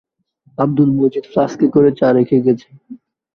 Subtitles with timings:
[0.57, 2.67] আব্দুল মজিদ ফ্লাস্কে করে চা রেখে গেছে।